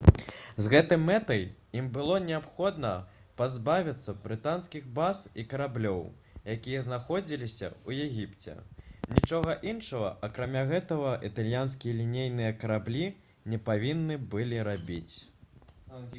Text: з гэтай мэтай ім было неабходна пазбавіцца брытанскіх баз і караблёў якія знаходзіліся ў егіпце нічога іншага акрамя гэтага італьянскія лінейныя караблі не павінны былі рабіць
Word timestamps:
з 0.65 0.69
гэтай 0.73 0.97
мэтай 1.07 1.41
ім 1.79 1.87
было 1.97 2.13
неабходна 2.27 2.93
пазбавіцца 3.41 4.13
брытанскіх 4.23 4.87
баз 4.99 5.19
і 5.43 5.43
караблёў 5.51 5.99
якія 6.53 6.81
знаходзіліся 6.87 7.69
ў 7.73 8.07
егіпце 8.07 8.55
нічога 9.17 9.57
іншага 9.73 10.09
акрамя 10.29 10.63
гэтага 10.73 11.11
італьянскія 11.31 11.97
лінейныя 12.01 12.55
караблі 12.65 13.05
не 13.53 13.61
павінны 13.69 14.17
былі 14.33 14.65
рабіць 14.71 15.19